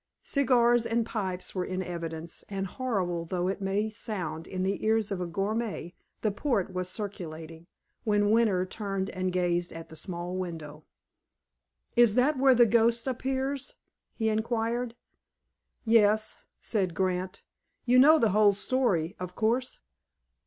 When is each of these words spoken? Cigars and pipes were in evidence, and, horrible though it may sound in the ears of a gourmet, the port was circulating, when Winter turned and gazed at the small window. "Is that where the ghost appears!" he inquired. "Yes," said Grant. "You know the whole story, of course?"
Cigars 0.23 0.87
and 0.87 1.05
pipes 1.05 1.53
were 1.53 1.63
in 1.63 1.83
evidence, 1.83 2.43
and, 2.49 2.65
horrible 2.65 3.25
though 3.25 3.47
it 3.47 3.61
may 3.61 3.87
sound 3.91 4.47
in 4.47 4.63
the 4.63 4.83
ears 4.83 5.11
of 5.11 5.21
a 5.21 5.27
gourmet, 5.27 5.93
the 6.21 6.31
port 6.31 6.73
was 6.73 6.89
circulating, 6.89 7.67
when 8.03 8.31
Winter 8.31 8.65
turned 8.65 9.11
and 9.11 9.31
gazed 9.31 9.71
at 9.71 9.89
the 9.89 9.95
small 9.95 10.35
window. 10.35 10.85
"Is 11.95 12.15
that 12.15 12.39
where 12.39 12.55
the 12.55 12.65
ghost 12.65 13.05
appears!" 13.05 13.75
he 14.15 14.27
inquired. 14.29 14.95
"Yes," 15.85 16.39
said 16.59 16.95
Grant. 16.95 17.43
"You 17.85 17.99
know 17.99 18.17
the 18.17 18.29
whole 18.31 18.53
story, 18.55 19.15
of 19.19 19.35
course?" 19.35 19.81